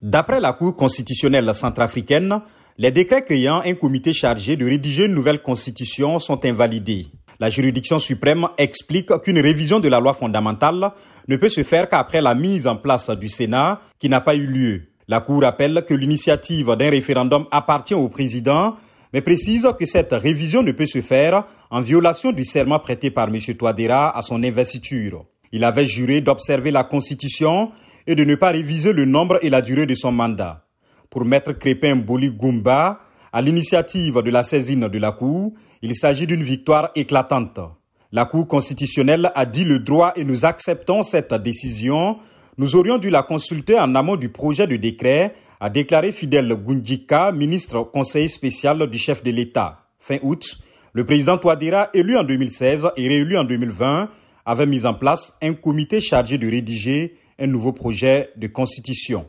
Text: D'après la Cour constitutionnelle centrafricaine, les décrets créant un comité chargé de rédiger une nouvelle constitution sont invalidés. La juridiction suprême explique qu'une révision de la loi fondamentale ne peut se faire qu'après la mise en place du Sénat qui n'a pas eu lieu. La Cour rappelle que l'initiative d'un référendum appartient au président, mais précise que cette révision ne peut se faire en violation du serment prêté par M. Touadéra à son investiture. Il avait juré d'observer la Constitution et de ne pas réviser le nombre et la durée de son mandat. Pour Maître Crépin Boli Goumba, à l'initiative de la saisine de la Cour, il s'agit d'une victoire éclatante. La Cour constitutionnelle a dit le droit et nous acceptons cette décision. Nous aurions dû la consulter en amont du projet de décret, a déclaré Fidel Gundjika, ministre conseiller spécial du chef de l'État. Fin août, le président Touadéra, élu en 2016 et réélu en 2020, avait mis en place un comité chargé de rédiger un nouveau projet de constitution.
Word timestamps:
D'après 0.00 0.38
la 0.38 0.52
Cour 0.52 0.76
constitutionnelle 0.76 1.52
centrafricaine, 1.52 2.40
les 2.76 2.92
décrets 2.92 3.24
créant 3.24 3.62
un 3.64 3.74
comité 3.74 4.12
chargé 4.12 4.54
de 4.54 4.64
rédiger 4.64 5.06
une 5.06 5.14
nouvelle 5.14 5.42
constitution 5.42 6.20
sont 6.20 6.44
invalidés. 6.44 7.08
La 7.40 7.50
juridiction 7.50 7.98
suprême 7.98 8.46
explique 8.58 9.10
qu'une 9.22 9.40
révision 9.40 9.80
de 9.80 9.88
la 9.88 9.98
loi 9.98 10.14
fondamentale 10.14 10.92
ne 11.26 11.34
peut 11.34 11.48
se 11.48 11.64
faire 11.64 11.88
qu'après 11.88 12.22
la 12.22 12.36
mise 12.36 12.68
en 12.68 12.76
place 12.76 13.10
du 13.10 13.28
Sénat 13.28 13.80
qui 13.98 14.08
n'a 14.08 14.20
pas 14.20 14.36
eu 14.36 14.46
lieu. 14.46 14.82
La 15.08 15.20
Cour 15.20 15.42
rappelle 15.42 15.84
que 15.84 15.94
l'initiative 15.94 16.76
d'un 16.76 16.90
référendum 16.90 17.46
appartient 17.50 17.94
au 17.94 18.08
président, 18.08 18.76
mais 19.12 19.20
précise 19.20 19.66
que 19.76 19.84
cette 19.84 20.12
révision 20.12 20.62
ne 20.62 20.70
peut 20.70 20.86
se 20.86 21.00
faire 21.00 21.44
en 21.70 21.80
violation 21.80 22.30
du 22.30 22.44
serment 22.44 22.78
prêté 22.78 23.10
par 23.10 23.26
M. 23.28 23.40
Touadéra 23.56 24.16
à 24.16 24.22
son 24.22 24.44
investiture. 24.44 25.24
Il 25.50 25.64
avait 25.64 25.86
juré 25.86 26.20
d'observer 26.20 26.70
la 26.70 26.84
Constitution 26.84 27.72
et 28.08 28.14
de 28.14 28.24
ne 28.24 28.34
pas 28.34 28.50
réviser 28.50 28.94
le 28.94 29.04
nombre 29.04 29.38
et 29.42 29.50
la 29.50 29.60
durée 29.60 29.84
de 29.84 29.94
son 29.94 30.10
mandat. 30.10 30.64
Pour 31.10 31.26
Maître 31.26 31.52
Crépin 31.52 31.94
Boli 31.94 32.30
Goumba, 32.30 33.00
à 33.32 33.42
l'initiative 33.42 34.22
de 34.22 34.30
la 34.30 34.42
saisine 34.42 34.88
de 34.88 34.98
la 34.98 35.12
Cour, 35.12 35.52
il 35.82 35.94
s'agit 35.94 36.26
d'une 36.26 36.42
victoire 36.42 36.90
éclatante. 36.94 37.60
La 38.10 38.24
Cour 38.24 38.48
constitutionnelle 38.48 39.30
a 39.34 39.44
dit 39.44 39.64
le 39.64 39.78
droit 39.78 40.14
et 40.16 40.24
nous 40.24 40.46
acceptons 40.46 41.02
cette 41.02 41.34
décision. 41.34 42.16
Nous 42.56 42.76
aurions 42.76 42.96
dû 42.96 43.10
la 43.10 43.22
consulter 43.22 43.78
en 43.78 43.94
amont 43.94 44.16
du 44.16 44.30
projet 44.30 44.66
de 44.66 44.76
décret, 44.76 45.34
a 45.60 45.68
déclaré 45.68 46.10
Fidel 46.10 46.56
Gundjika, 46.66 47.30
ministre 47.30 47.82
conseiller 47.82 48.28
spécial 48.28 48.86
du 48.86 48.98
chef 48.98 49.22
de 49.22 49.30
l'État. 49.30 49.84
Fin 49.98 50.16
août, 50.22 50.58
le 50.94 51.04
président 51.04 51.36
Touadéra, 51.36 51.90
élu 51.92 52.16
en 52.16 52.24
2016 52.24 52.88
et 52.96 53.06
réélu 53.06 53.36
en 53.36 53.44
2020, 53.44 54.08
avait 54.48 54.64
mis 54.64 54.86
en 54.86 54.94
place 54.94 55.34
un 55.42 55.52
comité 55.52 56.00
chargé 56.00 56.38
de 56.38 56.48
rédiger 56.48 57.16
un 57.38 57.46
nouveau 57.46 57.74
projet 57.74 58.30
de 58.36 58.46
constitution. 58.46 59.26